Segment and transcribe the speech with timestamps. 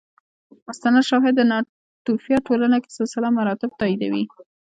[0.67, 4.23] مستند شواهد د ناتوفیا ټولنه کې سلسله مراتب تاییدوي